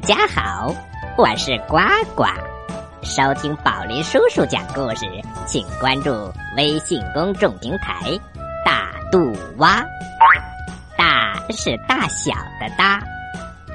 [0.00, 0.74] 大家好，
[1.18, 1.76] 我是呱
[2.14, 2.24] 呱。
[3.02, 5.04] 收听宝林叔叔讲故事，
[5.46, 6.10] 请关注
[6.56, 8.18] 微信公众平台
[8.64, 9.84] “大肚蛙”。
[10.96, 12.98] 大是大小的大，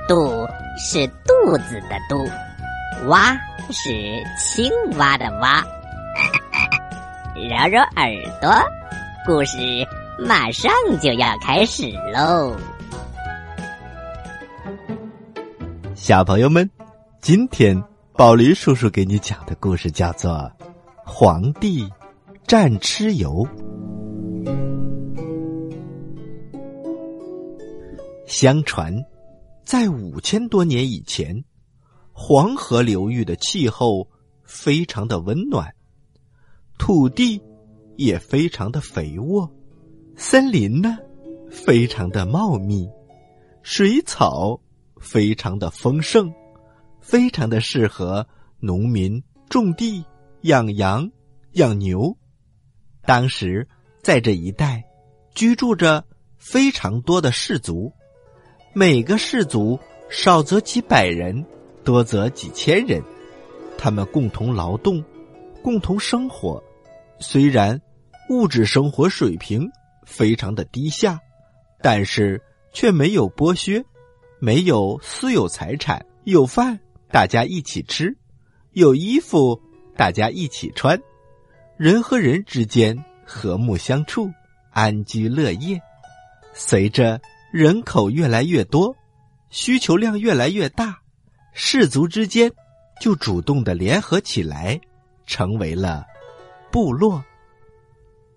[0.07, 0.47] 肚
[0.79, 2.27] 是肚子的肚，
[3.07, 3.37] 蛙
[3.71, 3.91] 是
[4.39, 5.63] 青蛙的蛙。
[7.37, 8.11] 揉揉耳
[8.41, 8.51] 朵，
[9.27, 9.57] 故事
[10.17, 12.55] 马上就要开始喽！
[16.05, 16.69] 小朋友们，
[17.19, 17.83] 今天
[18.13, 20.31] 宝林叔叔给你讲的故事叫做
[21.03, 21.89] 《皇帝
[22.45, 23.43] 战蚩尤》。
[28.27, 28.93] 相传，
[29.63, 31.43] 在五千多年以前，
[32.11, 34.07] 黄河流域的气候
[34.43, 35.73] 非常的温暖，
[36.77, 37.41] 土地
[37.95, 39.51] 也非常的肥沃，
[40.15, 40.99] 森林呢
[41.49, 42.87] 非常的茂密，
[43.63, 44.61] 水草。
[44.99, 46.33] 非常的丰盛，
[46.99, 48.27] 非常的适合
[48.59, 50.03] 农民种地、
[50.41, 51.09] 养羊、
[51.53, 52.15] 养牛。
[53.03, 53.67] 当时
[54.01, 54.83] 在这一带
[55.33, 56.03] 居住着
[56.37, 57.91] 非常多的氏族，
[58.73, 61.45] 每个氏族少则几百人，
[61.83, 63.03] 多则几千人。
[63.77, 65.03] 他们共同劳动，
[65.61, 66.63] 共同生活。
[67.19, 67.79] 虽然
[68.29, 69.69] 物质生活水平
[70.05, 71.19] 非常的低下，
[71.81, 72.41] 但是
[72.73, 73.83] 却没有剥削。
[74.39, 78.15] 没有私有财产，有饭大家一起吃，
[78.73, 79.59] 有衣服
[79.95, 81.01] 大家一起穿，
[81.77, 84.29] 人和人之间和睦相处，
[84.71, 85.81] 安居乐业。
[86.53, 87.19] 随着
[87.51, 88.95] 人口越来越多，
[89.49, 90.99] 需求量越来越大，
[91.53, 92.51] 氏族之间
[92.99, 94.79] 就主动的联合起来，
[95.25, 96.05] 成为了
[96.71, 97.23] 部落。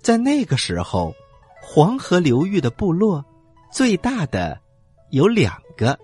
[0.00, 1.12] 在那个时候，
[1.60, 3.24] 黄河流域的部落
[3.72, 4.60] 最大的。
[5.10, 5.96] 有两个，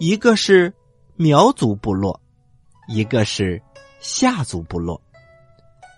[0.00, 0.74] 一个是
[1.14, 2.20] 苗族部落，
[2.88, 3.62] 一个是
[4.00, 5.00] 夏族部落。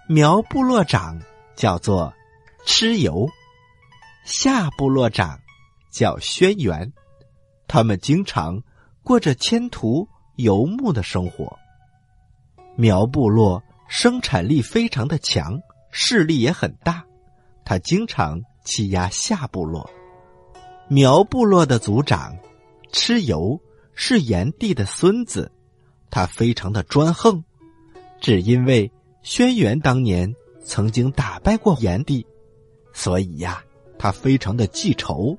[0.07, 1.19] 苗部落长
[1.57, 2.13] 叫做
[2.67, 3.27] 蚩尤，
[4.27, 5.41] 夏部落长
[5.91, 6.93] 叫轩辕。
[7.67, 8.63] 他们经常
[9.03, 10.07] 过着迁徒
[10.37, 11.59] 游牧的生活。
[12.77, 15.59] 苗部落生产力非常的强，
[15.91, 17.03] 势力也很大，
[17.65, 19.89] 他经常欺压夏部落。
[20.87, 22.37] 苗部落的族长
[22.95, 23.61] 蚩尤
[23.93, 25.51] 是炎帝的孙子，
[26.11, 27.43] 他非常的专横，
[28.21, 28.89] 只因为
[29.25, 30.33] 轩辕当年
[30.65, 32.25] 曾经打败过炎帝，
[32.93, 33.65] 所以呀，
[33.99, 35.37] 他非常的记仇，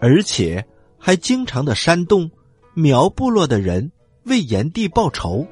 [0.00, 0.64] 而且
[0.96, 2.30] 还经常的煽动
[2.72, 3.90] 苗部落的人
[4.22, 5.44] 为炎帝报仇。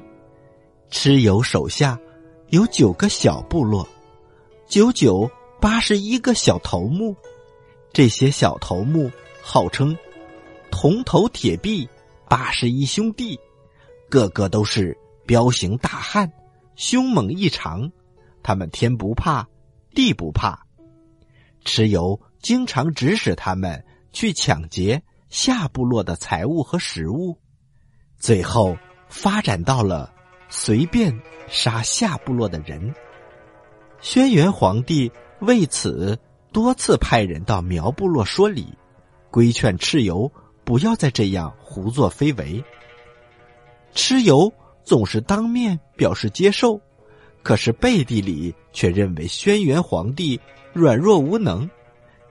[0.89, 1.99] 蚩尤手下
[2.47, 3.85] 有九个小部落，
[4.69, 5.29] 九九
[5.59, 7.13] 八十一个小头目。
[7.91, 9.97] 这些小头目号称
[10.77, 11.87] “铜头铁臂
[12.27, 13.39] 八十一兄弟”，
[14.11, 16.29] 个个都是彪形大汉，
[16.75, 17.89] 凶猛异常。
[18.43, 19.47] 他们天不怕
[19.91, 20.67] 地不怕，
[21.63, 27.39] 蚩尤经常指使他们去抢劫夏部落的财物和食物，
[28.17, 28.77] 最后
[29.07, 30.13] 发展到了
[30.49, 32.93] 随便杀夏部落的人。
[34.01, 35.09] 轩辕皇帝
[35.39, 36.19] 为此。
[36.51, 38.77] 多次派人到苗部落说理，
[39.29, 40.31] 规劝蚩尤
[40.65, 42.61] 不要再这样胡作非为。
[43.93, 44.51] 蚩尤
[44.83, 46.81] 总是当面表示接受，
[47.43, 50.39] 可是背地里却认为轩辕皇帝
[50.73, 51.69] 软弱无能，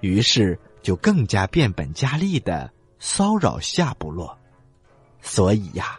[0.01, 4.37] 于是就更加变本加厉的骚扰夏部落。
[5.23, 5.99] 所以呀，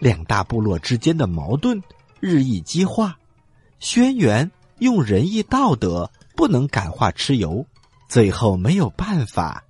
[0.00, 1.80] 两大部落之间的矛盾
[2.18, 3.16] 日益激化。
[3.78, 6.10] 轩辕用仁义道德。
[6.36, 7.64] 不能感化蚩尤，
[8.08, 9.62] 最后没有办法，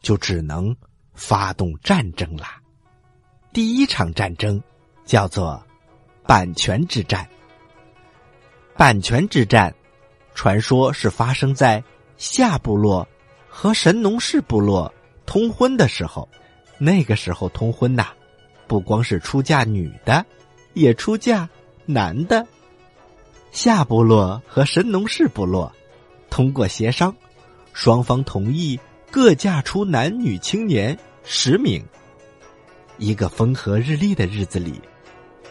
[0.00, 0.74] 就只能
[1.16, 2.60] 发动战争啦。
[3.52, 4.62] 第一场战争
[5.04, 5.60] 叫做
[6.24, 7.28] 阪泉之战。
[8.76, 9.74] 阪泉之战，
[10.34, 11.82] 传说是发生在
[12.18, 13.08] 夏部落
[13.48, 14.92] 和神农氏部落
[15.24, 16.28] 通婚的时候。
[16.78, 18.08] 那个时候通婚呐，
[18.66, 20.24] 不光是出嫁女的，
[20.74, 21.48] 也出嫁
[21.86, 22.46] 男的。
[23.50, 25.72] 夏部落和神农氏部落。
[26.28, 27.16] 通过协商，
[27.72, 28.78] 双方同意
[29.16, 31.82] 各嫁出男女青年十名。
[32.98, 34.78] 一个风和日丽的日子里，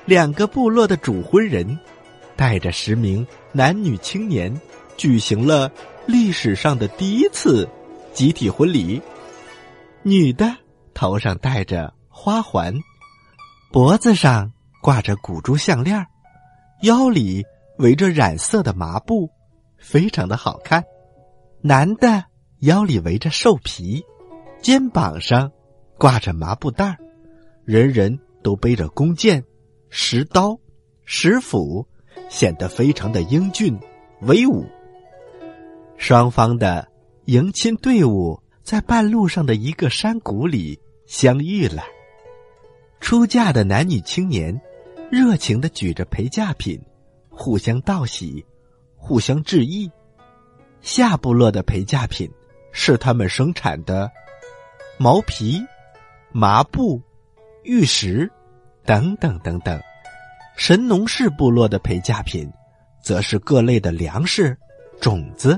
[0.05, 1.75] 两个部落的主婚人
[2.35, 4.55] 带着十名男女青年
[4.97, 5.71] 举行了
[6.05, 7.67] 历史上的第一次
[8.13, 9.01] 集体婚礼。
[10.03, 10.55] 女的
[10.93, 12.71] 头上戴着花环，
[13.71, 16.05] 脖子上挂着古珠项链，
[16.83, 17.43] 腰里
[17.79, 19.27] 围着染色的麻布。
[19.79, 20.83] 非常的好看，
[21.61, 22.23] 男的
[22.59, 24.03] 腰里围着兽皮，
[24.61, 25.51] 肩膀上
[25.97, 26.97] 挂着麻布袋
[27.63, 29.43] 人人都背着弓箭、
[29.89, 30.57] 石刀、
[31.03, 31.85] 石斧，
[32.29, 33.77] 显得非常的英俊
[34.21, 34.65] 威武。
[35.97, 36.87] 双方的
[37.25, 41.83] 迎亲队伍在半路上的一个山谷里相遇了。
[42.99, 44.59] 出嫁的男女青年
[45.11, 46.81] 热情的举着陪嫁品，
[47.29, 48.43] 互相道喜，
[48.95, 49.89] 互相致意。
[50.81, 52.29] 夏部落的陪嫁品
[52.77, 54.11] 是他们生产的
[54.97, 55.65] 毛皮、
[56.33, 57.01] 麻布、
[57.63, 58.29] 玉石
[58.83, 59.79] 等等等等；
[60.57, 62.51] 神农氏部落的陪嫁品
[63.01, 64.55] 则是各类的粮食、
[64.99, 65.57] 种子。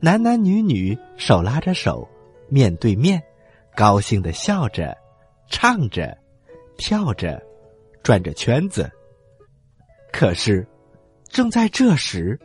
[0.00, 2.08] 男男女女手拉着手，
[2.48, 3.22] 面对面，
[3.76, 4.96] 高兴的笑着，
[5.50, 6.16] 唱着，
[6.78, 7.40] 跳着，
[8.02, 8.90] 转着圈子。
[10.10, 10.66] 可是，
[11.28, 12.40] 正在这时，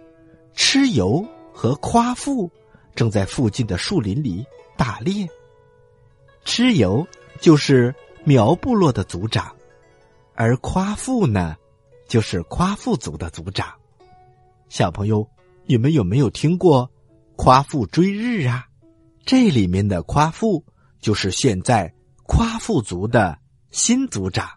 [0.54, 2.52] 蚩尤和夸父
[2.96, 4.46] 正在附近的树林里
[4.78, 5.28] 打猎。
[6.46, 7.08] 蚩尤
[7.40, 7.94] 就是
[8.24, 9.56] 苗部落的族长，
[10.36, 11.56] 而夸父呢，
[12.08, 13.74] 就是夸父族的族长。
[14.70, 15.28] 小朋友，
[15.66, 16.90] 你们有没有听过？
[17.36, 18.68] 夸父追日啊，
[19.26, 20.64] 这里面的夸父
[21.00, 21.92] 就是现在
[22.24, 23.38] 夸父族的
[23.72, 24.48] 新族长。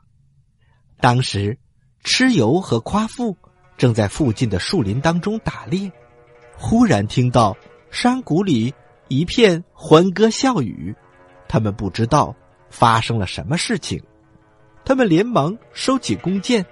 [1.01, 1.59] 当时，
[2.05, 3.37] 蚩尤和夸父
[3.79, 5.91] 正在附近的树林当中打猎，
[6.57, 7.57] 忽然听到
[7.99, 8.75] 山谷里
[9.09, 10.95] 一片欢歌笑语，
[11.49, 12.37] 他们不知道
[12.69, 13.99] 发生了什么事情，
[14.85, 16.63] 他们连忙收起弓箭，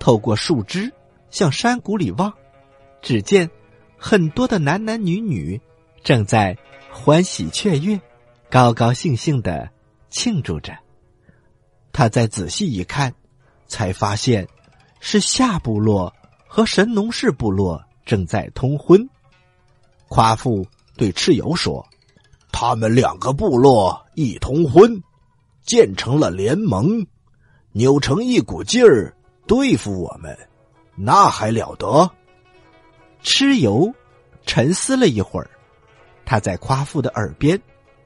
[0.00, 0.92] 透过树枝
[1.30, 2.34] 向山谷里望，
[3.00, 3.48] 只见。
[3.96, 5.58] 很多的男男女女
[6.02, 6.58] 正在
[6.90, 7.98] 欢喜雀跃，
[8.50, 9.70] 高高兴兴的
[10.10, 10.76] 庆祝着。
[11.92, 13.14] 他再仔细一看，
[13.68, 14.46] 才发现
[14.98, 16.12] 是夏部落
[16.48, 19.08] 和神农氏部落正在通婚。
[20.14, 20.64] 夸父
[20.96, 21.84] 对蚩尤说
[22.52, 25.02] ：“他们两个部落一通婚，
[25.64, 27.04] 建成了联盟，
[27.72, 29.12] 扭成一股劲儿
[29.44, 30.38] 对付我们，
[30.94, 32.08] 那还了得？”
[33.24, 33.92] 蚩尤
[34.46, 35.50] 沉思了一会儿，
[36.24, 37.60] 他在夸父的耳边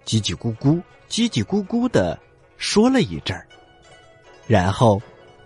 [0.07, 2.19] 叽叽咕咕、叽叽咕咕的
[2.57, 3.47] 说了一阵儿，
[4.47, 4.99] 然后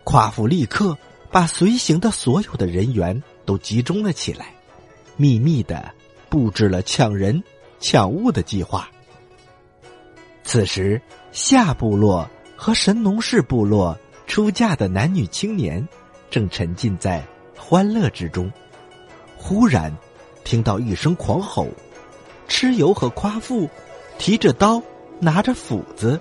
[0.04, 0.96] 夸父立刻
[1.28, 4.54] 把随行的所有的人员都集中了起来，
[5.16, 5.92] 秘密的
[6.32, 7.44] 布置了抢人、
[7.78, 8.88] 抢物的计划。
[10.42, 10.98] 此时，
[11.30, 12.26] 夏部落
[12.56, 13.94] 和神农氏部落
[14.26, 15.86] 出嫁的男女青年
[16.30, 17.22] 正沉浸在
[17.54, 18.50] 欢乐之中。
[19.36, 19.94] 忽然，
[20.42, 21.68] 听到一声狂吼，
[22.48, 23.68] 蚩尤和夸父
[24.16, 24.82] 提着刀，
[25.20, 26.18] 拿着斧子，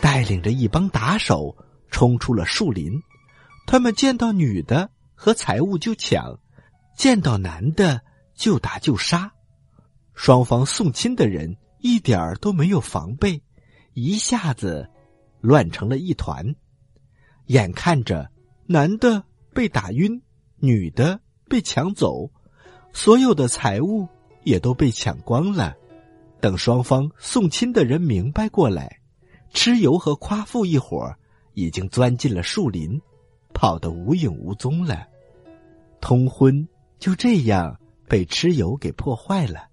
[0.00, 1.56] 带领着一帮打手
[1.90, 2.92] 冲出了树林。
[3.66, 6.38] 他们见到女的和财物就抢，
[6.96, 8.00] 见到男的
[8.36, 9.32] 就打就杀。
[10.18, 13.40] 双方送亲的人一点儿都没有防备，
[13.94, 14.90] 一下子
[15.40, 16.56] 乱成了一团。
[17.46, 18.28] 眼看着
[18.66, 19.22] 男的
[19.54, 20.20] 被打晕，
[20.56, 22.28] 女的被抢走。
[22.92, 24.08] 所有的财物
[24.42, 25.76] 也都被抢光了。
[26.40, 28.98] 等双方送亲的人明白过来，
[29.54, 31.14] 蚩尤和夸父一伙
[31.54, 33.00] 已经钻进了树林，
[33.54, 35.06] 跑得无影无踪了。
[36.00, 36.68] 通婚
[36.98, 37.78] 就这样
[38.08, 39.67] 被蚩尤给破坏了。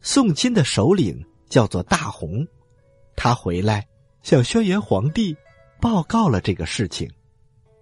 [0.00, 2.46] 送亲的首领叫做大红，
[3.16, 3.86] 他回来
[4.22, 5.36] 向轩辕皇帝
[5.80, 7.10] 报告了这个事情。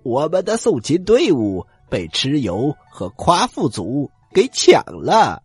[0.02, 4.10] 我们的送亲队伍被蚩尤和夸父族。
[4.34, 5.42] 给抢了，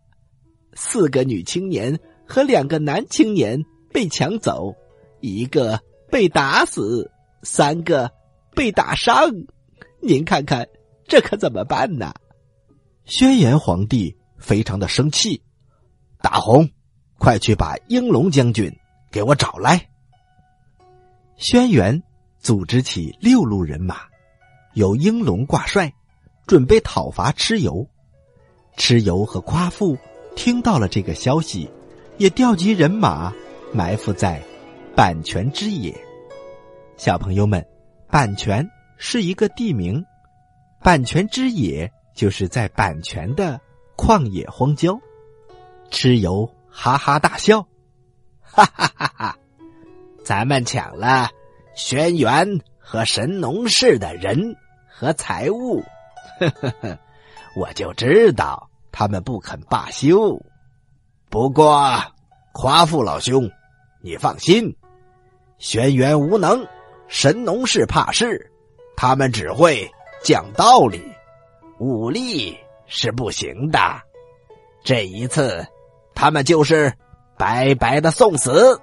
[0.74, 4.76] 四个女青年和两个男青年被抢走，
[5.22, 5.80] 一个
[6.10, 7.10] 被打死，
[7.42, 8.12] 三个
[8.54, 9.32] 被打伤。
[10.02, 10.68] 您看看，
[11.08, 12.14] 这可怎么办呢？
[13.06, 15.42] 轩辕皇帝非常的生气，
[16.22, 16.70] 大红，
[17.18, 18.72] 快去把英龙将军
[19.12, 19.90] 给我找来。
[21.36, 22.02] 轩辕
[22.40, 24.02] 组织起六路人马，
[24.74, 25.92] 由英龙挂帅，
[26.46, 27.88] 准备讨伐蚩尤。
[28.78, 29.98] 蚩尤和夸父
[30.36, 31.70] 听到了这个消息，
[32.18, 33.34] 也调集人马
[33.74, 34.42] 埋伏在
[34.96, 35.96] 阪泉之野。
[36.98, 37.66] 小朋友们，
[38.10, 40.04] 阪泉是一个地名，
[40.84, 43.60] 阪泉之野就是在阪泉的
[43.98, 45.00] 旷野荒郊。
[45.92, 47.62] 蚩尤哈哈大笑，
[48.42, 49.38] 哈哈哈哈！
[50.24, 51.30] 咱们抢了
[51.76, 54.56] 轩辕和神农氏的人
[54.88, 55.84] 和财物，
[56.40, 56.98] 呵呵呵。
[57.56, 60.42] 我就知道他们不肯罢休。
[61.30, 62.02] 不过，
[62.54, 63.50] 夸父老兄，
[64.02, 64.74] 你放心，
[65.58, 66.66] 轩辕无能，
[67.10, 68.50] 神农氏怕事，
[68.96, 69.92] 他们只会
[70.24, 71.04] 讲道理，
[71.80, 72.58] 武力
[72.88, 73.80] 是不行的。
[74.84, 75.66] 这一次，
[76.14, 76.94] 他们就是
[77.38, 78.80] 白白的送死。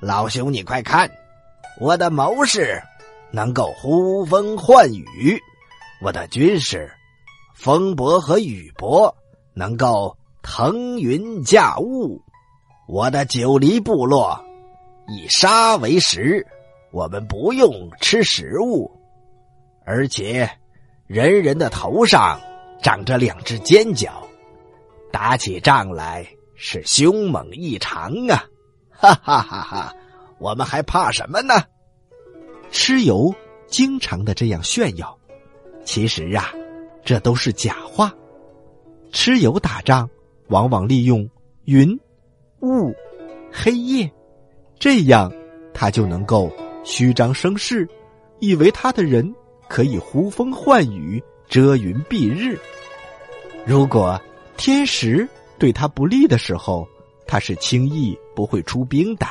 [0.00, 1.10] 老兄，你快看，
[1.80, 2.82] 我的谋士
[3.30, 5.40] 能够呼风唤雨，
[6.02, 6.90] 我的军师
[7.54, 9.16] 风伯和雨伯
[9.54, 12.20] 能够腾云驾雾，
[12.86, 14.44] 我的九黎部落
[15.08, 16.46] 以沙为食，
[16.92, 18.90] 我们不用吃食物，
[19.84, 20.50] 而且
[21.06, 22.38] 人人的头上
[22.82, 24.25] 长着两只尖角，
[25.10, 28.44] 打起仗来是凶猛异常啊！
[28.90, 29.94] 哈哈哈哈！
[30.38, 31.54] 我们还怕什么呢？
[32.70, 33.34] 蚩尤
[33.66, 35.18] 经常的这样炫耀，
[35.84, 36.52] 其实啊，
[37.04, 38.12] 这都是假话。
[39.12, 40.08] 蚩尤打仗
[40.48, 41.28] 往往利用
[41.64, 41.98] 云、
[42.60, 42.94] 雾、
[43.52, 44.10] 黑夜，
[44.78, 45.32] 这样
[45.72, 46.50] 他就能够
[46.84, 47.88] 虚张声势，
[48.40, 49.34] 以为他的人
[49.68, 52.58] 可以呼风唤雨、遮云蔽日。
[53.64, 54.20] 如果
[54.56, 56.86] 天时对他不利的时候，
[57.26, 59.26] 他是轻易不会出兵的，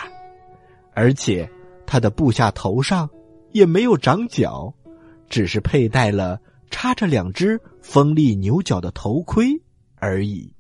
[0.93, 1.49] 而且
[1.85, 3.09] 他的部下头上。
[3.51, 4.73] 也没有长角，
[5.29, 6.37] 只是佩戴了
[6.69, 9.47] 插着两只锋利牛角的头盔
[9.95, 10.53] 而已。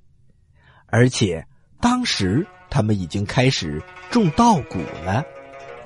[0.85, 1.45] 而且
[1.81, 5.25] 当时他们已经开始种稻谷了，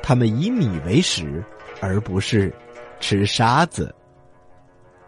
[0.03, 1.43] 他们以米为食，
[1.81, 2.53] 而不是
[2.99, 3.91] 吃沙子。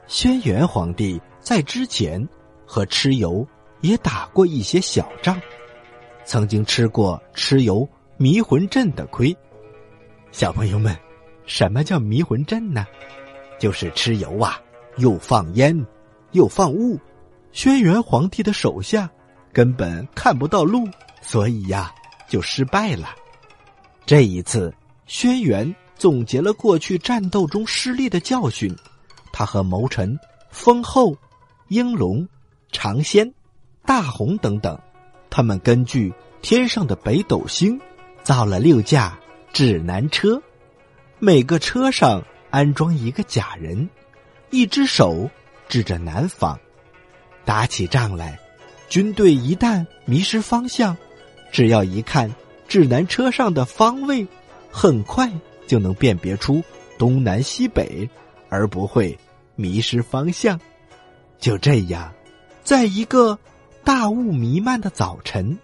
[0.07, 2.27] 轩辕皇帝在之前
[2.65, 3.47] 和蚩尤
[3.81, 5.39] 也打过一些小仗，
[6.25, 9.35] 曾经吃过蚩尤迷魂阵的亏。
[10.31, 10.95] 小朋友们。
[11.47, 12.85] 什么叫迷魂阵呢？
[13.59, 14.61] 就是蚩尤啊，
[14.97, 15.85] 又放烟，
[16.31, 16.97] 又放雾，
[17.51, 19.09] 轩辕皇帝的手下
[19.51, 20.87] 根本看不到路，
[21.19, 21.93] 所以呀，
[22.29, 23.09] 就失败了。
[24.05, 24.73] 这一次，
[25.07, 28.73] 轩辕总结了过去战斗中失利的教训，
[29.33, 30.17] 他和谋臣
[30.51, 31.13] 封后、
[31.67, 32.25] 应龙、
[32.71, 33.29] 长仙、
[33.85, 34.79] 大红等等，
[35.29, 37.79] 他们根据天上的北斗星，
[38.23, 39.17] 造了六架
[39.51, 40.41] 指南车。
[41.19, 43.89] 每个车上安装一个假人，
[44.49, 45.29] 一只手
[45.67, 46.59] 指着南方。
[47.43, 48.39] 打起仗来，
[48.87, 50.95] 军队一旦迷失方向，
[51.51, 52.33] 只要一看
[52.67, 54.25] 指南车上的方位，
[54.71, 55.29] 很快
[55.67, 56.63] 就能辨别出
[56.97, 58.07] 东南西北，
[58.49, 59.17] 而不会
[59.55, 60.59] 迷失方向。
[61.39, 62.13] 就这样，
[62.63, 63.37] 在一个
[63.83, 65.57] 大雾弥漫的早晨，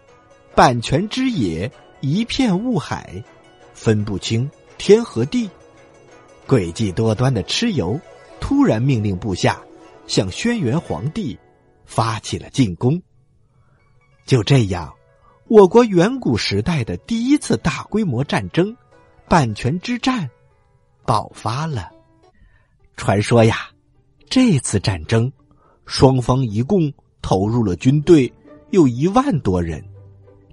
[0.56, 1.72] 阪泉之野
[2.02, 3.24] 一片雾海，
[3.74, 4.50] 分不清。
[4.80, 5.50] 天和地，
[6.48, 8.00] 诡计多端的蚩尤
[8.40, 9.60] 突然命令部下
[10.06, 11.38] 向轩辕皇帝
[11.86, 13.02] 发起了进攻。
[14.26, 14.94] 就这样，
[15.48, 18.76] 我国远古时代的第一次大规模战争——
[19.28, 20.30] 阪泉之战
[21.06, 21.90] 爆发了。
[22.96, 23.70] 传说呀，
[24.30, 25.32] 这次战争
[25.86, 26.94] 双方一共
[27.28, 28.32] 投入了军队
[28.70, 29.84] 有一万多人。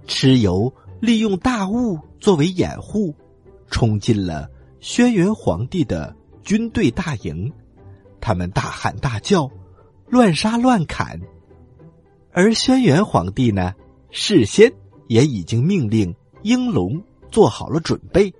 [0.05, 3.15] 蚩尤利用大雾作为掩护。
[3.71, 4.49] 冲进了
[4.81, 6.13] 轩辕皇帝的
[6.43, 7.49] 军队大营，
[8.19, 9.49] 他们大喊大叫，
[10.09, 11.17] 乱杀乱砍。
[12.33, 13.73] 而轩辕皇帝呢，
[14.11, 14.69] 事先
[15.07, 16.13] 也已经命令
[16.43, 17.01] 应龙
[17.31, 18.33] 做好了准备，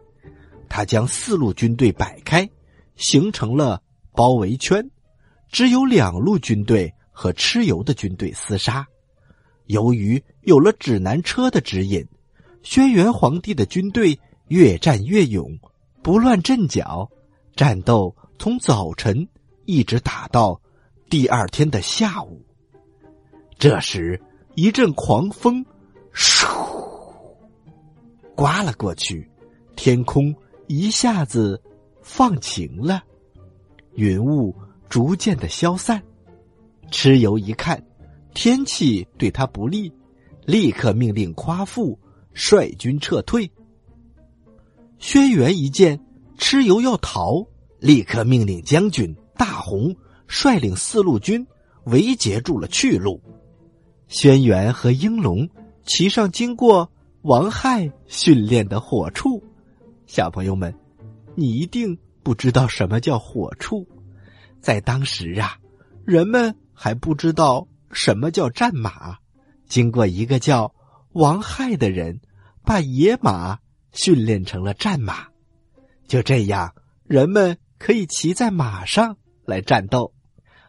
[0.68, 2.50] 他将四路军队摆开，
[2.98, 4.92] 形成了包围圈，
[5.50, 8.86] 只有两路军队和蚩尤的军队厮杀。
[9.66, 12.06] 由于有了指南车的指引，
[12.62, 14.20] 轩辕皇帝的军队。
[14.50, 15.58] 越战越勇，
[16.04, 17.10] 不乱阵脚，
[17.56, 19.28] 战斗从早晨
[19.66, 20.62] 一直打到
[21.10, 22.46] 第二天的下午。
[23.58, 24.22] 这时，
[24.54, 25.66] 一阵狂风
[26.14, 26.48] 唰
[28.36, 29.28] 刮了过去，
[29.76, 30.32] 天空
[30.68, 31.60] 一下子
[32.04, 33.02] 放晴了，
[33.96, 34.54] 云雾
[34.88, 36.00] 逐渐的消散。
[36.92, 37.84] 蚩尤一看
[38.34, 39.92] 天气对他不利，
[40.46, 42.00] 立刻命令夸父
[42.34, 43.50] 率军撤退。
[44.98, 46.00] 轩辕一见
[46.38, 47.46] 蚩尤要逃，
[47.80, 49.96] 立刻命令将军大红
[50.28, 51.46] 率领四路军
[51.86, 53.22] 围截住了去路。
[54.08, 55.48] 轩辕和应龙
[55.84, 56.90] 骑上经过
[57.24, 59.42] 王亥训练的火畜。
[60.06, 60.74] 小朋友们，
[61.36, 63.86] 你一定不知道什么叫火畜。
[64.62, 65.58] 在当时啊，
[66.06, 69.18] 人们还不知道什么叫战马。
[69.68, 70.76] 经过一个叫
[71.14, 72.20] 王亥的人，
[72.64, 73.58] 把野马。
[73.98, 75.28] 训练成了战马，
[76.06, 79.16] 就这样，人们可以骑在马上
[79.46, 80.14] 来战斗。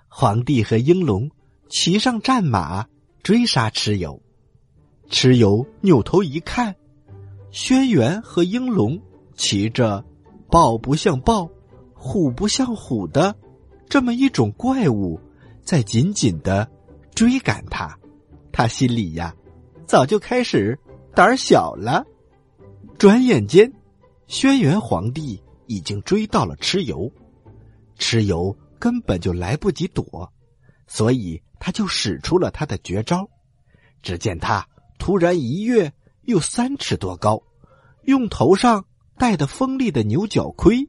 [0.07, 1.29] 皇帝和英龙
[1.69, 2.87] 骑上战马
[3.25, 4.23] 追杀蚩尤，
[5.11, 6.77] 蚩尤扭头一看，
[7.51, 8.97] 轩辕和英龙
[9.35, 10.05] 骑着
[10.49, 11.51] 豹不像豹、
[11.95, 13.35] 虎不像虎的
[13.89, 15.21] 这么一种怪物，
[15.67, 16.67] 在紧紧的
[17.15, 17.95] 追赶他。
[18.53, 19.35] 他心里呀，
[19.85, 20.79] 早就开始
[21.15, 22.07] 胆小了。
[22.97, 23.71] 转眼间，
[24.29, 27.13] 轩辕皇帝已经追到了蚩尤，
[27.99, 30.33] 蚩尤根本就来不及躲，
[30.87, 33.29] 所以他就使出了他的绝招。
[34.03, 34.67] 只见他
[34.99, 35.93] 突然一跃，
[36.23, 37.43] 有三尺多高，
[38.05, 38.87] 用头上
[39.19, 40.89] 戴的锋利的牛角盔，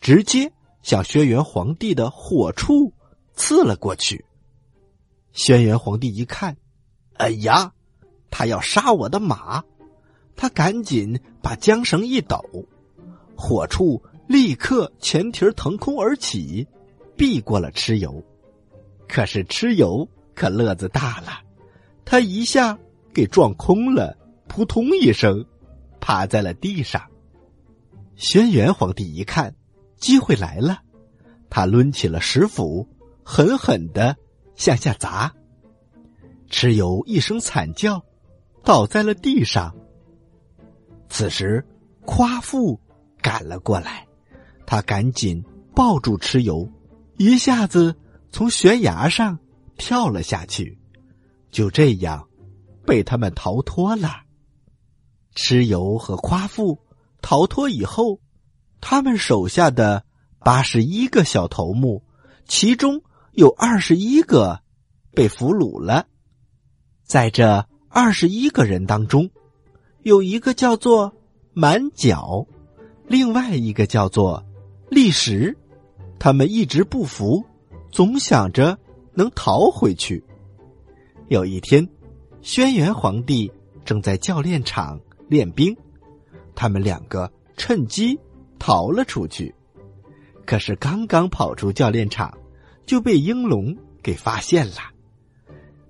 [0.00, 2.92] 直接向轩辕皇帝的火处
[3.38, 4.24] 刺了过去。
[5.32, 6.56] 轩辕皇帝一看，
[7.14, 7.72] 哎呀，
[8.30, 9.64] 他要杀我的马！
[10.36, 12.44] 他赶紧把缰绳一抖，
[13.36, 16.66] 火处立刻前蹄腾空而起，
[17.16, 18.22] 避过了蚩尤。
[19.08, 21.40] 可是蚩尤可乐子大了，
[22.04, 22.78] 他一下
[23.14, 24.18] 给撞空了，
[24.48, 25.44] 扑通一声，
[26.00, 27.02] 趴在了地上。
[28.16, 29.54] 轩辕皇帝一看，
[29.96, 30.80] 机会来了，
[31.48, 32.86] 他抡起了石斧，
[33.30, 34.16] 狠狠的
[34.56, 35.30] 向下砸。
[36.48, 38.02] 蚩尤一声惨叫，
[38.64, 39.76] 倒在了地上。
[41.10, 41.62] 此时，
[42.06, 42.80] 夸父
[43.20, 44.06] 赶了过来，
[44.66, 45.44] 他赶紧
[45.74, 46.66] 抱住蚩尤，
[47.18, 47.94] 一下子
[48.30, 49.38] 从悬崖上
[49.76, 50.78] 跳了下去，
[51.50, 52.26] 就这样
[52.86, 54.22] 被他们逃脱了。
[55.34, 56.80] 蚩尤和夸父
[57.20, 58.20] 逃脱以后，
[58.80, 60.02] 他们手下的
[60.38, 62.02] 八十一个小头目，
[62.46, 63.02] 其中
[63.38, 64.58] 有二十一个
[65.12, 66.08] 被俘虏了。
[67.04, 69.30] 在这二十一个人当中。
[70.02, 71.12] 有一个叫做
[71.52, 72.46] 满角，
[73.06, 74.42] 另外一个叫做
[74.88, 75.56] 立石，
[76.18, 77.44] 他们一直不服，
[77.92, 78.76] 总想着
[79.12, 80.24] 能逃回去。
[81.28, 81.86] 有一天，
[82.40, 83.52] 轩辕皇帝
[83.84, 85.76] 正在教练场练兵，
[86.54, 88.18] 他们两个趁机
[88.58, 89.54] 逃了出去。
[90.46, 92.32] 可是刚刚跑出教练场，
[92.88, 94.76] 就被英龙给发现了。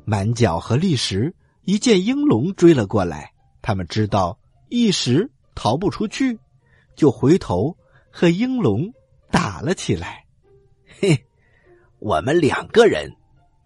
[0.04, 3.32] 满角和立时一见英龙追了过来。
[3.62, 4.38] 他们知道
[4.68, 6.38] 一时逃不出去，
[6.96, 7.76] 就回头
[8.10, 8.92] 和英龙
[9.30, 10.24] 打了起来。
[11.00, 11.24] 嘿，
[12.00, 13.12] 我们两个人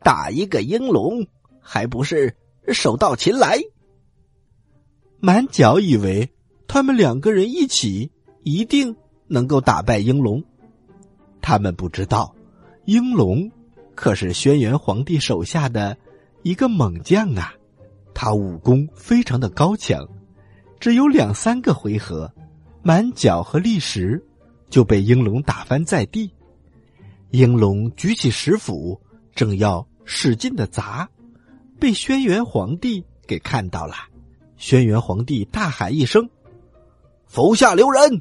[0.01, 1.27] 打一个英龙，
[1.61, 2.37] 还不是
[2.68, 3.59] 手到擒来？
[5.21, 6.35] 满角以为
[6.66, 10.45] 他们两个人一起一定能够打败英龙，
[11.40, 12.35] 他们不知道
[12.85, 13.51] 英龙
[13.95, 15.97] 可是轩辕皇帝手下的
[16.42, 17.55] 一个猛将啊。
[18.14, 20.07] 他武功非常的高强，
[20.79, 22.33] 只有两三个回合，
[22.83, 24.23] 满脚和立石
[24.68, 26.31] 就被英龙打翻在地。
[27.31, 29.01] 英龙举起石斧，
[29.35, 31.09] 正要使劲的砸，
[31.81, 33.95] 被轩辕皇帝给看到了。
[34.59, 36.29] 轩辕皇帝大喊一声
[37.27, 38.21] ：“手下留人！”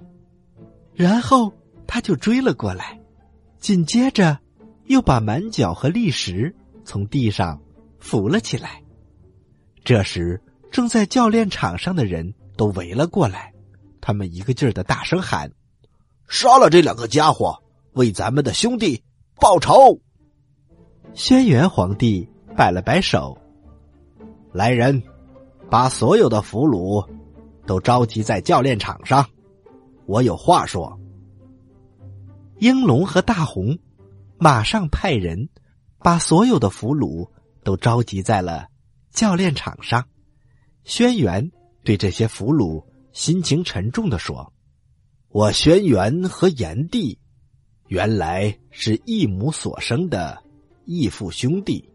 [0.95, 1.51] 然后
[1.85, 2.99] 他就追了过来，
[3.59, 4.39] 紧接着
[4.91, 7.59] 又把满脚和立石从地上
[7.99, 8.83] 扶了起来。
[9.83, 13.53] 这时，正在教练场上的人都围了过来，
[14.01, 15.51] 他们一个劲儿的大声喊
[16.27, 19.01] ：“杀了这两个家伙，为咱们的兄弟
[19.39, 19.99] 报仇！”
[21.15, 23.37] 轩辕皇帝摆了摆手
[24.53, 25.01] ：“来人，
[25.69, 27.07] 把所有的俘虏
[27.65, 29.25] 都召集在教练场上，
[30.05, 30.99] 我有话说。”
[32.59, 33.79] 英龙和大红
[34.43, 35.49] 马上派人
[35.99, 37.29] 把所有的俘虏
[37.63, 38.69] 都召集在了。
[39.11, 40.07] 教练场上，
[40.83, 41.51] 轩辕
[41.83, 44.51] 对这些俘虏心情沉重的说
[45.29, 47.19] ：“我轩辕和炎帝
[47.87, 50.41] 原来是一母所生的
[50.85, 51.87] 异父兄弟。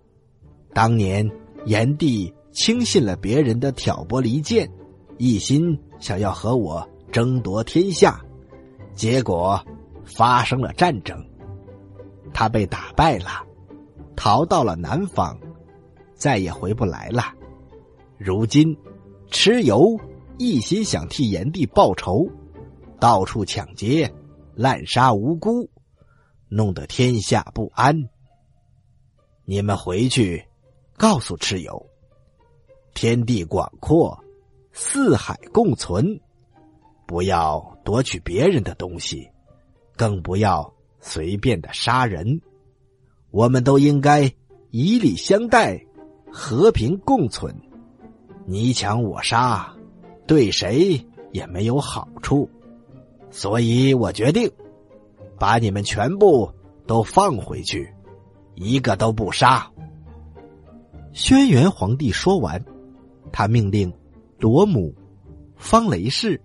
[0.73, 1.29] 当年
[1.65, 4.71] 炎帝轻信了别人的挑拨离间，
[5.19, 8.25] 一心想要和我争夺天下，
[8.95, 9.61] 结果
[10.05, 11.27] 发生了战争，
[12.37, 13.47] 他被打败了，
[14.15, 15.35] 逃到了南方。”
[16.15, 17.33] 再也回不来了。
[18.19, 18.77] 如今，
[19.31, 19.99] 蚩尤
[20.39, 22.27] 一心想替炎帝报仇，
[22.99, 24.13] 到处抢劫，
[24.55, 25.71] 滥杀无辜，
[26.49, 27.95] 弄得天下不安。
[29.45, 30.47] 你们回去，
[30.97, 31.87] 告诉蚩尤，
[32.95, 34.19] 天地广阔，
[34.73, 36.19] 四海共存，
[37.07, 39.31] 不要夺取别人的东西，
[39.97, 40.73] 更不要
[41.07, 42.43] 随便的杀人。
[43.31, 44.31] 我们都应该
[44.71, 45.81] 以礼相待。
[46.39, 47.55] 和平共存，
[48.45, 49.75] 你抢我杀，
[50.27, 52.51] 对谁也没有好处，
[53.31, 54.51] 所以我决定
[55.39, 56.53] 把你们全部
[56.87, 57.91] 都放回去，
[58.55, 59.67] 一个都不杀。
[61.15, 62.63] 轩辕皇帝说完，
[63.33, 63.91] 他命令
[64.39, 64.95] 罗姆、
[65.57, 66.39] 方雷氏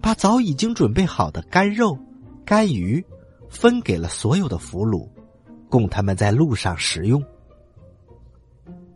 [0.00, 1.98] 把早已经准备好的干肉、
[2.44, 3.04] 干鱼
[3.52, 5.08] 分给了所有的俘虏，
[5.68, 7.22] 供他们在路上食用。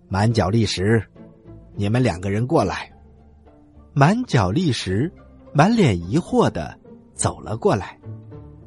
[0.09, 1.07] 满脚立时，
[1.75, 2.91] 你们两个人过来。
[3.93, 5.13] 满脚立时
[5.53, 6.79] 满脸疑惑的
[7.15, 7.99] 走了过来。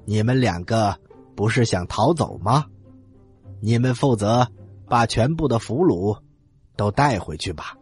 [0.05, 0.95] 你们两个
[1.35, 2.65] 不是想逃走吗？
[3.59, 4.47] 你们负责
[4.87, 6.17] 把全部的俘虏
[6.75, 7.75] 都带回去吧。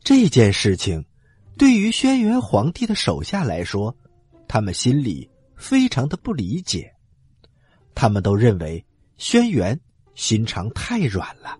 [0.00, 1.04] 这件事情
[1.56, 3.96] 对于轩辕皇帝的手下来说，
[4.48, 6.92] 他们心里非常的不理解。
[7.94, 8.84] 他们都认为
[9.16, 9.78] 轩辕
[10.14, 11.58] 心肠太软了。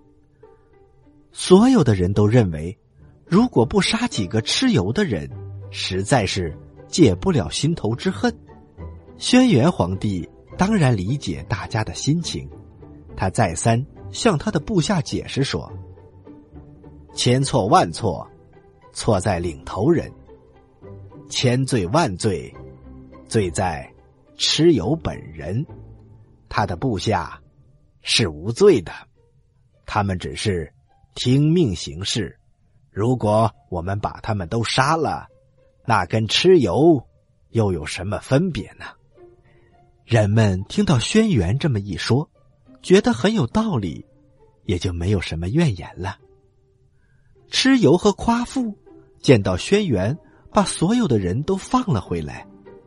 [1.32, 2.78] 所有的人都认为，
[3.26, 5.30] 如果不杀几个蚩尤的人，
[5.70, 6.56] 实在是
[6.88, 8.34] 解不了心头之恨。
[9.18, 12.48] 轩辕皇帝当然理解大家的心情，
[13.16, 15.70] 他再三向他的部下解释说
[17.14, 18.26] ：“千错万错，
[18.92, 20.10] 错在领头人；
[21.28, 22.54] 千罪万罪，
[23.28, 23.92] 罪在
[24.36, 25.64] 蚩尤本人。
[26.48, 27.40] 他的部下
[28.02, 28.92] 是无罪的，
[29.84, 30.72] 他们只是
[31.14, 32.38] 听命行事。
[32.90, 35.26] 如果我们把他们都杀了，
[35.84, 37.06] 那跟蚩尤
[37.50, 38.86] 又有什么分别呢？”
[40.06, 42.30] 人们听到轩辕这么一说，
[42.80, 44.06] 觉得很有道理，
[44.64, 46.18] 也就没有什么怨言了。
[47.50, 48.78] 蚩尤和夸父
[49.20, 50.16] 见到轩辕
[50.52, 52.46] 把所有的人都放了回来，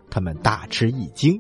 [0.10, 1.40] 他们大吃一惊。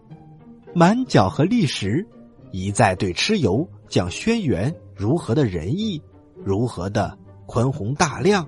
[0.73, 2.05] 满脚和立石
[2.51, 6.01] 一再对蚩尤讲轩辕如何的仁义，
[6.35, 8.47] 如何的宽宏大量。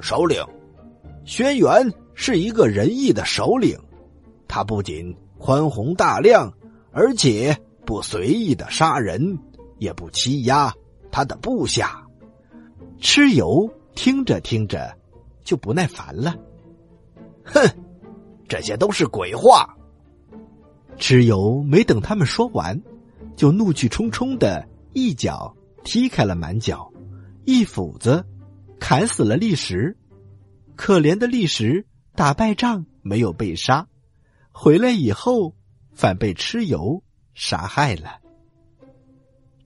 [0.00, 0.42] 首领，
[1.24, 3.78] 轩辕是一个仁义的首领，
[4.48, 5.16] 他不仅。
[5.42, 6.52] 宽宏大量，
[6.92, 9.38] 而且不随意的杀人，
[9.78, 10.70] 也不欺压
[11.10, 12.06] 他的部下。
[13.00, 14.94] 蚩尤听着听着
[15.42, 16.36] 就不耐烦了，
[17.42, 17.66] 哼，
[18.50, 19.76] 这些都是鬼话。
[20.98, 22.82] 蚩尤没等他们说完，
[23.36, 26.92] 就怒气冲冲的一脚踢开了满角，
[27.44, 28.26] 一斧子
[28.80, 29.96] 砍死了立石。
[30.74, 31.86] 可怜的立石
[32.16, 33.86] 打败仗没有被杀。
[34.50, 35.54] 回来以后，
[35.94, 38.18] 反被蚩尤杀害了。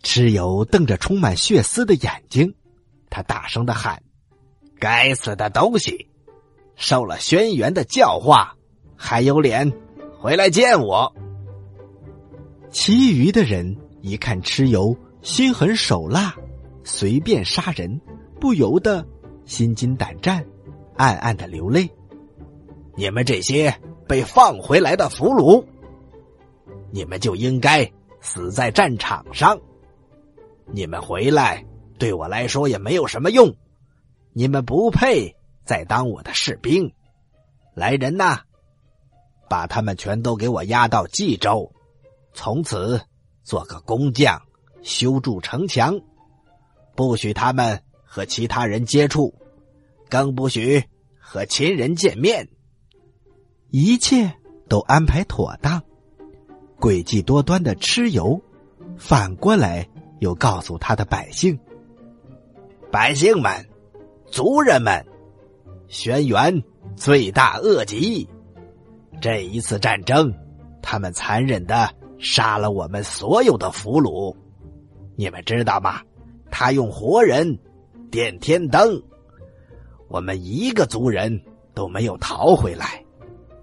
[0.03, 2.55] 蚩尤瞪着充满血丝的眼睛，
[3.09, 4.03] 他大声的喊
[4.79, 6.11] ：“该死的东西，
[6.77, 8.57] 受了轩辕的教化，
[9.05, 9.71] 还有脸
[10.19, 11.15] 回来见我！”
[12.73, 16.35] 其余的人一看蚩尤心狠手辣，
[16.85, 18.01] 随便杀人，
[18.41, 19.07] 不由得
[19.45, 20.45] 心惊胆战，
[20.97, 21.91] 暗暗的流泪。
[22.97, 23.75] 你们这些……
[24.07, 25.65] 被放回来的俘虏，
[26.91, 27.91] 你们就应该
[28.21, 29.59] 死在战场上。
[30.67, 31.65] 你们回来
[31.99, 33.57] 对我来说也没有什么用，
[34.35, 36.93] 你们不配再当我的士兵。
[37.75, 38.41] 来人呐，
[39.55, 41.73] 把他们全都给我押到冀州，
[42.33, 43.01] 从此
[43.45, 44.43] 做个工匠，
[44.83, 46.01] 修筑城墙，
[46.97, 49.33] 不许他们和其他人接触，
[50.11, 50.83] 更不许
[51.21, 52.49] 和亲人见面。
[53.71, 54.35] 一切
[54.69, 55.81] 都安排妥当，
[56.81, 58.43] 诡计多端的蚩尤，
[58.99, 59.89] 反过来
[60.19, 61.57] 又告诉他的百姓
[62.91, 63.65] ：“百姓们，
[64.27, 65.07] 族人们，
[65.87, 66.61] 轩辕
[66.97, 68.29] 罪大恶极。
[69.25, 70.35] 这一次战争，
[70.83, 74.37] 他们残忍的杀了我们所有的俘虏，
[75.17, 76.03] 你们知道吗？
[76.51, 77.59] 他用活人
[78.11, 79.03] 点天灯，
[80.09, 83.03] 我们一个族人都没有逃回来。”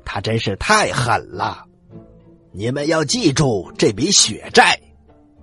[0.04, 1.66] 他真是太狠了！
[2.52, 4.82] 你们要记住这笔血债，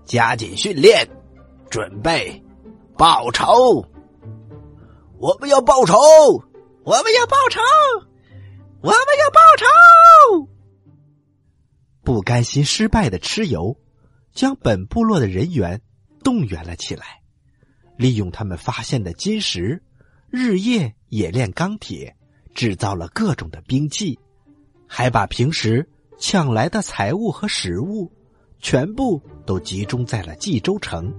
[0.04, 1.09] 加紧训练，
[1.70, 2.42] 准备
[2.96, 3.87] 报仇。
[5.20, 5.94] 我们要报仇！
[6.83, 7.61] 我们要报仇！
[8.80, 10.48] 我们要报仇！
[12.04, 13.76] 不甘心失败的蚩尤，
[14.32, 15.82] 将本部落的人员
[16.22, 17.20] 动员了起来，
[17.96, 19.82] 利用他们发现的金石，
[20.30, 22.14] 日夜冶炼钢铁，
[22.54, 24.16] 制造了各种的兵器。
[24.86, 25.86] 还把平时
[26.16, 28.10] 抢来的财物和食物，
[28.60, 31.12] 全部都集中在了冀州城。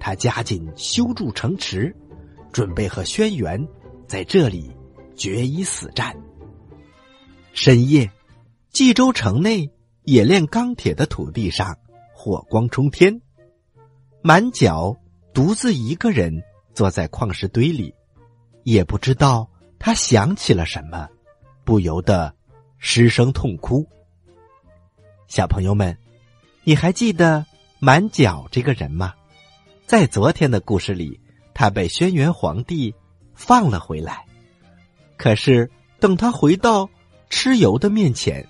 [0.00, 1.94] 他加紧修筑城池，
[2.52, 3.64] 准备和轩辕
[4.08, 4.76] 在这里
[5.16, 6.12] 决一死战。
[7.60, 8.08] 深夜，
[8.70, 9.68] 冀州城内
[10.04, 11.76] 冶炼钢铁的土地上，
[12.14, 13.20] 火光冲天。
[14.22, 14.96] 满角
[15.34, 17.92] 独自一个人坐在矿石堆里，
[18.62, 21.08] 也不知道他想起了什么，
[21.64, 22.32] 不由得。
[22.78, 23.84] 失声痛哭。
[25.26, 25.98] 小朋友们，
[26.62, 27.44] 你还记得
[27.80, 29.12] 满角这个人吗？
[29.84, 31.20] 在昨天的故事里，
[31.54, 32.94] 他被轩辕皇帝
[33.34, 34.24] 放了回来。
[35.16, 35.68] 可是
[35.98, 36.88] 等他回到
[37.30, 38.46] 蚩尤的面前，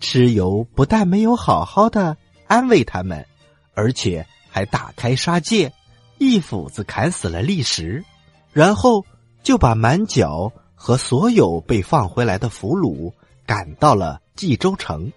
[0.00, 3.26] 蚩尤不但没有好好的安慰他们，
[3.74, 5.72] 而且还大开杀戒，
[6.18, 8.04] 一斧子砍死了立石，
[8.52, 9.04] 然后
[9.42, 13.12] 就把满脚和所有被放回来的俘虏。
[13.46, 15.12] 赶到了冀州城，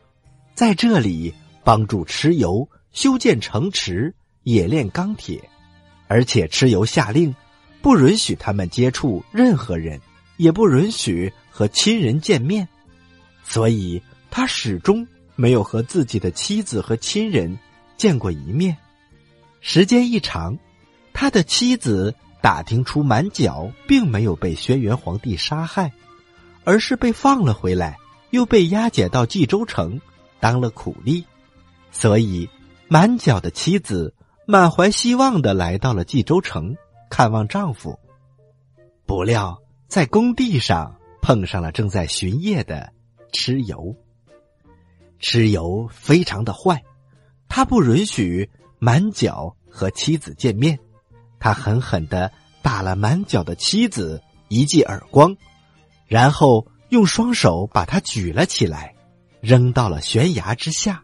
[0.54, 5.50] 在这里帮助蚩尤修建城池、冶炼钢铁，
[6.08, 7.34] 而且蚩尤下令，
[7.82, 10.00] 不允许他们接触任何人，
[10.38, 12.70] 也不允许和亲人见面，
[13.50, 17.58] 所以他始终没有和自己的妻子和亲人
[17.98, 18.78] 见过一面。
[19.60, 20.56] 时间一长，
[21.14, 25.92] 他的妻子打听出满角并没有被轩辕皇帝杀害，
[26.64, 27.98] 而是被放了回来，
[28.30, 30.00] 又被押解到冀州城。
[30.40, 31.26] 当了苦力，
[31.92, 32.48] 所以
[32.88, 34.14] 满角的妻子
[34.46, 36.78] 满怀希望的来到了冀州城
[37.10, 38.00] 看望丈夫。
[39.06, 39.60] 不料
[39.90, 42.90] 在工地上碰上了正在巡夜的
[43.32, 43.96] 蚩尤。
[45.20, 46.84] 蚩尤非常的坏，
[47.48, 50.80] 他不允许满脚和妻子见面，
[51.40, 55.36] 他狠狠的打了满脚的妻子一记耳光，
[56.08, 58.96] 然后用双手把他举了起来。
[59.42, 61.02] 扔到了悬崖之下。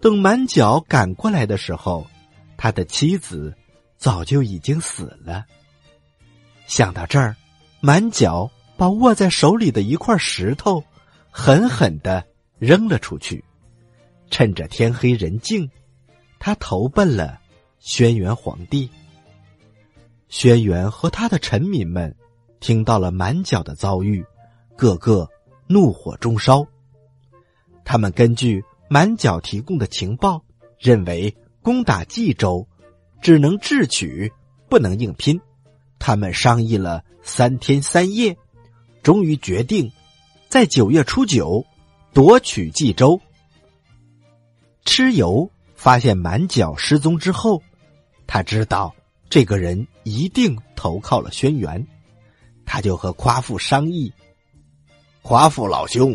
[0.00, 2.06] 等满脚赶过来的时候，
[2.56, 3.52] 他的妻子
[3.96, 5.44] 早就已经死了。
[6.68, 7.34] 想到这儿，
[7.80, 10.84] 满脚把握在手里的一块石头
[11.32, 12.24] 狠狠的
[12.58, 13.42] 扔了出去。
[14.30, 15.68] 趁着天黑人静，
[16.38, 17.40] 他投奔了
[17.80, 18.88] 轩辕皇帝。
[20.28, 22.14] 轩辕和他的臣民们
[22.60, 24.24] 听到了满脚的遭遇，
[24.76, 25.28] 个个
[25.66, 26.66] 怒火中烧。
[27.84, 30.42] 他们根据满脚提供的情报，
[30.78, 32.66] 认为攻打冀州
[33.20, 34.32] 只能智取，
[34.70, 35.40] 不能硬拼。
[35.98, 38.36] 他们商议了三天三夜，
[39.02, 39.92] 终于决定
[40.52, 41.64] 在九月初九
[42.12, 43.18] 夺取冀州。
[44.84, 47.62] 蚩尤发现满脚失踪之后，
[48.26, 48.94] 他知道
[49.30, 51.82] 这个人一定投靠了轩辕，
[52.66, 54.12] 他就和夸父商议
[55.24, 56.14] ：“夸父老兄。”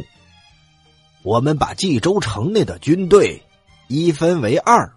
[1.25, 3.41] 我们把冀州城内的军队
[3.87, 4.93] 一分为二，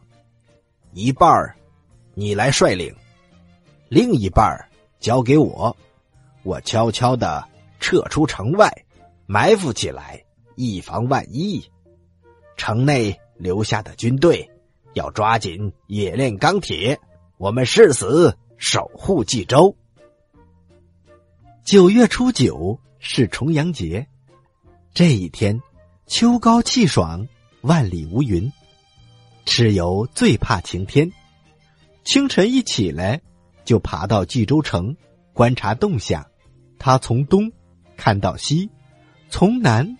[0.93, 1.31] 一半
[2.13, 2.95] 你来率领，
[3.89, 5.75] 另一半交给我，
[6.43, 7.43] 我悄悄的
[7.81, 8.71] 撤出城外，
[9.33, 10.25] 埋伏起来，
[10.57, 11.65] 以防万一。
[12.57, 14.51] 城内留下的军队
[14.95, 16.99] 要抓紧冶炼钢铁，
[17.37, 19.77] 我们誓死守护冀州。
[21.65, 24.05] 九月初九是重阳节，
[24.93, 25.63] 这一天。
[26.09, 27.29] 秋高气爽，
[27.61, 28.53] 万里无云。
[29.47, 31.09] 蚩尤最怕晴天，
[32.03, 33.23] 清晨一起来
[33.65, 34.97] 就爬到冀州城
[35.33, 36.27] 观察动向。
[36.81, 37.53] 他从东
[37.97, 38.69] 看到西，
[39.31, 39.97] 从南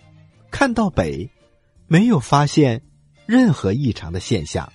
[0.51, 1.29] 看到北，
[1.87, 2.81] 没有发现
[3.25, 4.71] 任何异常的现象。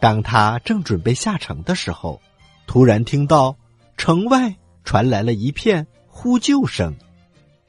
[0.00, 2.20] 当他正准备下城的时候，
[2.66, 3.56] 突然听到
[3.96, 6.94] 城外传来了一片呼救声。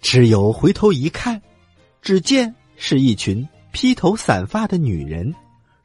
[0.02, 1.42] 蚩尤回头一看，
[2.02, 2.56] 只见。
[2.84, 5.36] 是一群披头散发的女人，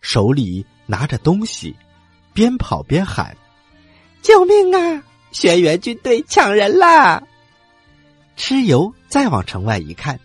[0.00, 1.76] 手里拿着东西，
[2.32, 3.36] 边跑边喊
[4.22, 5.04] ：“救命啊！
[5.30, 7.22] 轩辕军队抢人啦！”
[8.36, 10.20] 蚩尤再往城外一看，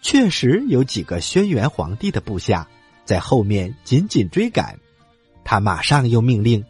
[0.00, 2.68] 确实有几个轩辕皇帝的部下
[3.04, 4.78] 在后面紧紧追赶。
[5.44, 6.64] 他马上又命令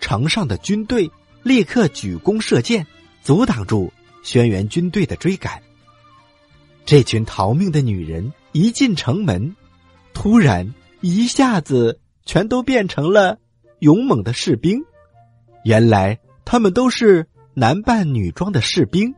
[0.00, 1.10] 城上的军队
[1.42, 2.86] 立刻举弓射箭，
[3.22, 5.62] 阻挡住轩辕军队的追赶。
[6.86, 8.32] 这群逃命的女人。
[8.52, 9.54] 一进城门，
[10.14, 13.38] 突然一下子全都变成了
[13.80, 14.82] 勇猛的士兵。
[15.64, 19.14] 原来他们都是男扮女装的士兵，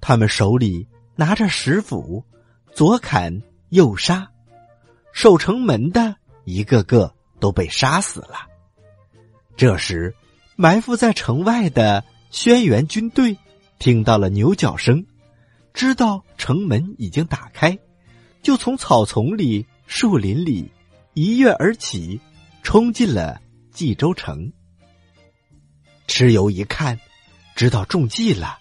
[0.00, 2.24] 他们手里拿着石斧，
[2.72, 4.30] 左砍右杀，
[5.12, 8.46] 守城门的一个个都被杀死了。
[9.56, 10.14] 这时，
[10.56, 13.36] 埋伏在城外的轩辕军队
[13.78, 15.04] 听到了牛角声，
[15.74, 17.78] 知道城门已经打开。
[18.40, 20.70] 就从草丛里、树林里
[21.14, 22.20] 一跃而起，
[22.62, 23.40] 冲进了
[23.72, 24.52] 冀州城。
[26.06, 26.98] 蚩尤一看，
[27.56, 28.58] 知道中计了，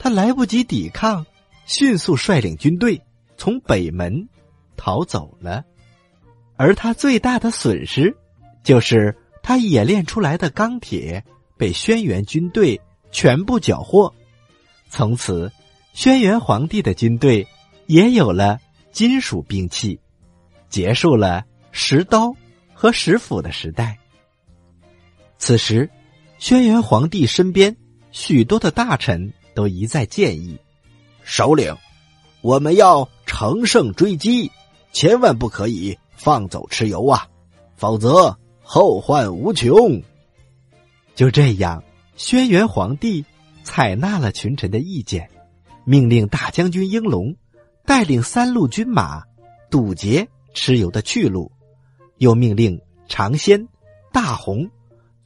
[0.00, 1.26] 他来不及抵抗，
[1.66, 3.02] 迅速率领军队
[3.36, 4.28] 从北门
[4.76, 5.62] 逃走了。
[6.56, 8.16] 而他最大的损失，
[8.64, 11.22] 就是他冶炼出来的钢铁
[11.58, 12.80] 被轩辕军队
[13.12, 14.14] 全部缴获。
[14.88, 15.52] 从此，
[15.92, 17.46] 轩辕皇帝的军队
[17.86, 18.58] 也有了。
[18.92, 20.00] 金属兵器，
[20.68, 22.34] 结束了石刀
[22.74, 23.96] 和石斧的时代。
[25.38, 25.88] 此时，
[26.38, 27.76] 轩辕皇帝身边
[28.10, 30.58] 许多的大臣都一再建议
[31.22, 31.76] ：“首领，
[32.40, 34.50] 我们要乘胜追击，
[34.90, 37.28] 千万不可以放走蚩尤啊，
[37.76, 40.02] 否则后患无穷。”
[41.14, 41.84] 就这样，
[42.16, 43.22] 轩辕皇帝
[43.62, 45.28] 采纳了群臣的意见，
[45.84, 47.36] 命令大将军英龙。
[47.84, 49.24] 带领三路军马
[49.70, 51.52] 堵截蚩尤的去路，
[52.16, 53.68] 又命令长仙、
[54.10, 54.70] 大红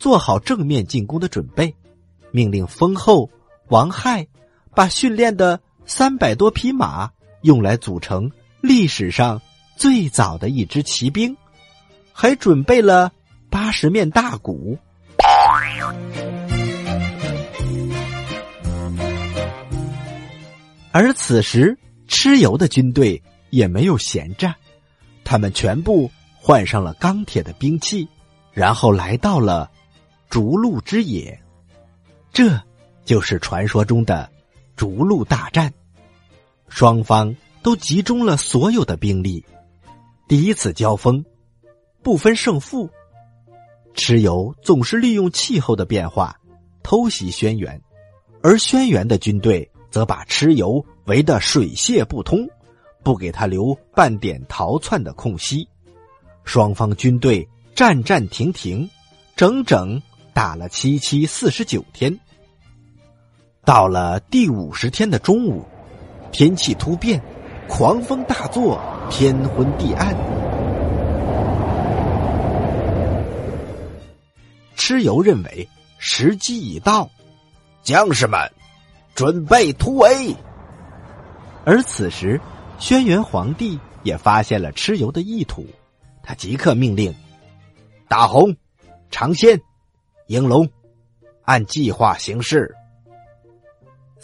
[0.00, 1.76] 做好正面进攻的准备，
[2.32, 3.30] 命令封后、
[3.68, 4.26] 王亥
[4.74, 7.10] 把训练的三百多匹马
[7.42, 9.40] 用来组成历史上
[9.76, 11.36] 最早的一支骑兵，
[12.12, 13.10] 还准备了
[13.50, 14.78] 八十面大鼓。
[20.92, 21.76] 而此时，
[22.08, 24.54] 蚩尤的军队也没有闲着，
[25.24, 28.08] 他们全部换上了钢铁的兵器，
[28.52, 29.70] 然后来到了
[30.30, 31.42] 逐鹿之野。
[32.32, 32.62] 这
[33.04, 34.30] 就是传说中的
[34.76, 35.72] 逐鹿大战。
[36.68, 39.44] 双方都集中了所有的兵力，
[40.28, 41.24] 第一次交锋，
[42.02, 42.90] 不分胜负。
[43.94, 46.36] 蚩尤总是利用气候的变化
[46.82, 47.80] 偷袭轩辕，
[48.42, 49.70] 而轩辕的军队。
[49.94, 52.48] 则把蚩尤围得水泄不通，
[53.04, 55.68] 不给他留半点逃窜的空隙。
[56.42, 58.90] 双方军队战战停停，
[59.36, 62.18] 整整打了七七四十九天。
[63.64, 65.64] 到了第五十天的中午，
[66.30, 67.20] 天气突变，
[67.66, 68.78] 狂风大作，
[69.10, 70.14] 天昏地暗。
[74.76, 77.08] 蚩尤认为时机已到，
[77.82, 78.38] 将士们。
[79.14, 80.34] 准备突围。
[81.64, 82.40] 而此时，
[82.80, 85.64] 轩辕皇帝也发现了蚩尤的意图，
[86.20, 87.14] 他即刻命令
[88.08, 88.56] 大红、
[89.12, 89.60] 长仙、
[90.26, 90.68] 应龙
[91.44, 92.74] 按计划行事。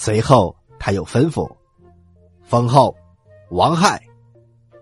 [0.03, 1.57] 随后，他又吩咐
[2.43, 2.97] 封后、
[3.51, 4.03] 王亥，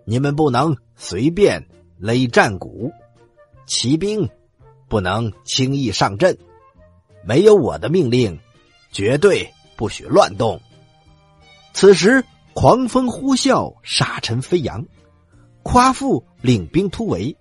[0.05, 1.67] 你们不能随便
[1.99, 2.93] 勒战鼓，
[3.67, 4.31] 骑兵
[4.87, 6.39] 不能轻易上阵，
[7.25, 8.39] 没有我的命令，
[8.93, 9.53] 绝对。
[9.77, 10.61] 不许乱动！
[11.73, 14.85] 此时狂风呼啸，沙尘飞扬，
[15.63, 17.37] 夸父领兵突围，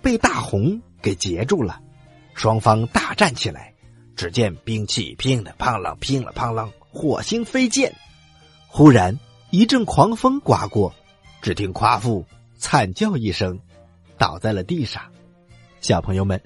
[0.00, 1.80] 被大红给截住了。
[2.34, 3.74] 双方大战起来，
[4.14, 7.92] 只见兵器乒的乓啷，乒了乓啷，火星飞溅。
[8.66, 9.18] 忽然
[9.50, 10.94] 一阵狂风刮过，
[11.40, 12.24] 只听夸父
[12.58, 13.58] 惨叫一声，
[14.18, 15.02] 倒在了地上。
[15.80, 16.40] 小朋友们，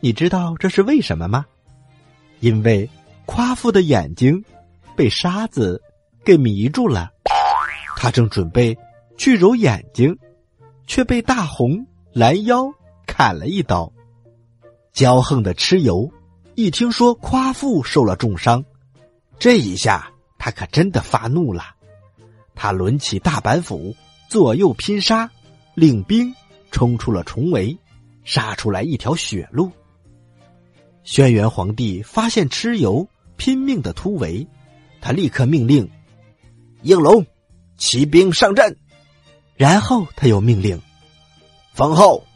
[0.00, 1.44] 你知道这是为什么吗？
[2.40, 2.88] 因为
[3.26, 4.44] 夸父的眼睛。
[4.96, 5.80] 被沙子
[6.22, 7.10] 给迷住了，
[7.96, 8.76] 他正准备
[9.16, 10.14] 去揉眼睛，
[10.86, 12.70] 却被大红拦腰
[13.06, 13.90] 砍了一刀。
[14.92, 16.12] 骄横的蚩尤
[16.54, 18.62] 一听说夸父受了重伤，
[19.40, 21.74] 这一下他可真的发怒了。
[22.54, 23.96] 他抡起大板斧，
[24.28, 25.30] 左右拼杀，
[25.74, 26.34] 领兵
[26.70, 27.76] 冲出了重围，
[28.22, 29.72] 杀出来一条血路。
[31.02, 34.46] 轩辕皇帝发现蚩尤拼命的突围。
[35.00, 35.90] 他立刻命令
[36.82, 37.24] 应龙
[37.78, 38.76] 骑兵上阵，
[39.56, 40.82] 然后他又命令
[41.72, 42.26] 封后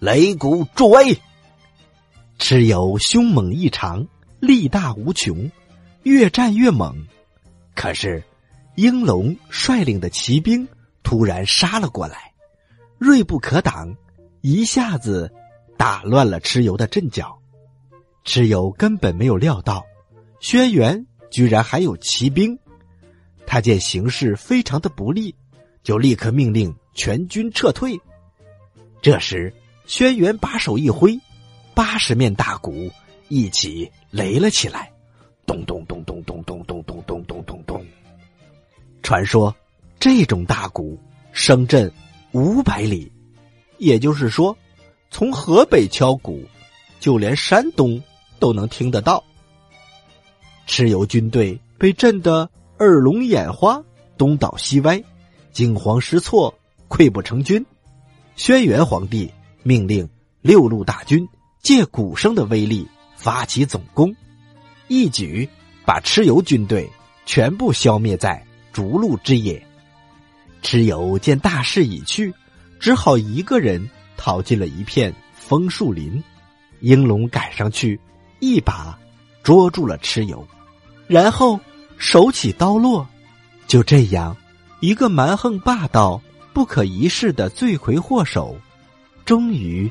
[0.00, 1.20] 擂鼓助威。
[2.38, 4.08] 蚩尤凶猛异常，
[4.40, 5.50] 力大无穷，
[6.04, 7.06] 越战越猛。
[7.74, 8.22] 可是
[8.76, 10.66] 应龙率领的骑兵
[11.02, 12.32] 突然杀了过来，
[12.96, 13.94] 锐不可挡，
[14.40, 15.30] 一下子
[15.76, 17.38] 打乱了蚩尤的阵脚。
[18.24, 19.84] 蚩尤根本没有料到
[20.40, 21.04] 轩辕。
[21.30, 22.56] 居然还有骑兵，
[23.44, 25.34] 他见形势非常的不利，
[25.82, 28.00] 就立刻命令全军撤退。
[29.02, 29.52] 这时，
[29.84, 31.18] 轩辕把手一挥，
[31.74, 32.88] 八十面大鼓
[33.26, 34.92] 一起擂了起来，
[35.46, 37.86] 咚咚咚咚咚咚咚咚咚咚咚咚。
[39.02, 39.54] 传说
[40.00, 40.98] 这种大鼓
[41.32, 41.92] 声震
[42.32, 43.10] 五百里，
[43.78, 44.56] 也就是说，
[45.10, 46.42] 从河北敲鼓，
[47.00, 48.02] 就连山东
[48.38, 49.22] 都能听得到。
[50.66, 53.82] 蚩尤军队被震得耳聋眼花，
[54.16, 55.02] 东倒西歪，
[55.52, 56.54] 惊慌失措，
[56.88, 57.64] 溃不成军。
[58.36, 59.30] 轩辕皇帝
[59.62, 60.08] 命令
[60.40, 61.28] 六路大军
[61.62, 64.16] 借鼓声的威力发起总攻，
[64.88, 65.48] 一举
[65.84, 66.90] 把蚩尤军队
[67.26, 69.64] 全部消灭在逐鹿之野。
[70.62, 72.32] 蚩尤见大势已去，
[72.80, 76.22] 只好一个人逃进了一片枫树林。
[76.80, 77.98] 应龙赶上去，
[78.40, 78.98] 一把
[79.42, 80.46] 捉住了蚩尤。
[81.06, 81.58] 然后
[81.96, 83.06] 手起刀落，
[83.66, 84.36] 就这样，
[84.80, 86.20] 一个蛮横霸道、
[86.52, 88.56] 不可一世的罪魁祸首，
[89.24, 89.90] 终于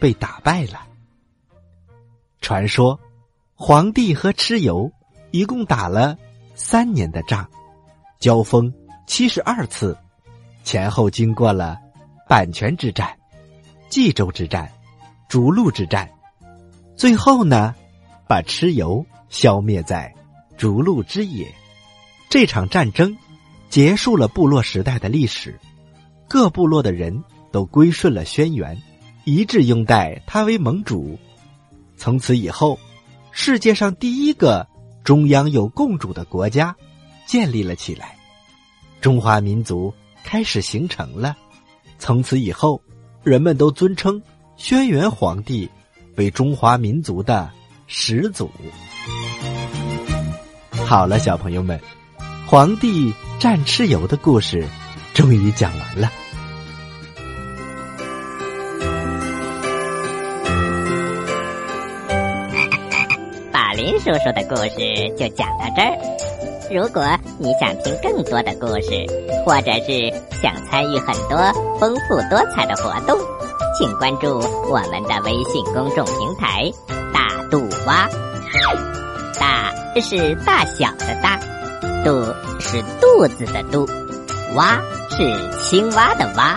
[0.00, 0.80] 被打败了。
[2.40, 2.98] 传说，
[3.64, 4.90] 皇帝和蚩尤
[5.30, 6.18] 一共打了
[6.56, 7.48] 三年的仗，
[8.18, 8.74] 交锋
[9.06, 9.96] 七十二次，
[10.64, 11.78] 前后经过了
[12.28, 13.16] 阪泉之战、
[13.88, 14.68] 冀州之战、
[15.28, 16.10] 逐鹿之战，
[16.96, 17.72] 最后呢，
[18.26, 20.12] 把蚩尤消灭在。
[20.56, 21.46] 逐鹿之野，
[22.28, 23.16] 这场战争
[23.70, 25.56] 结束了部落时代的历史，
[26.28, 28.76] 各部落的人都归顺了轩辕，
[29.22, 31.16] 一致拥戴他为盟主。
[31.96, 32.76] 从此以后，
[33.32, 34.68] 世界上第一个
[35.02, 36.76] 中央有共主的国家
[37.26, 38.16] 建立了起来，
[39.00, 41.36] 中华民族开始形成了。
[41.98, 42.82] 从此以后，
[43.24, 44.22] 人们都尊称
[44.56, 45.68] 轩辕皇帝
[46.16, 47.50] 为中华民族的
[47.86, 48.50] 始祖。
[50.86, 51.80] 好了，小朋友们，
[52.46, 54.68] 皇帝战蚩尤的故事
[55.14, 56.12] 终于讲完了。
[63.82, 64.78] 林叔叔的故事
[65.18, 65.98] 就讲到这儿。
[66.70, 67.04] 如果
[67.36, 69.04] 你想听更多的故事，
[69.44, 70.08] 或者是
[70.40, 71.36] 想参与很多
[71.80, 73.18] 丰富多彩的活动，
[73.76, 74.38] 请关注
[74.70, 76.70] 我们的微信公众平台
[77.12, 78.08] “大肚蛙”。
[79.40, 81.40] 大是大小的大，
[82.04, 82.24] 肚
[82.60, 83.84] 是肚子的肚，
[84.54, 84.80] 蛙
[85.10, 86.56] 是青蛙的蛙。